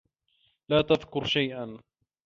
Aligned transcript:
لا 0.69 0.81
تذكرِ 0.81 1.25
شيئا. 1.25 1.77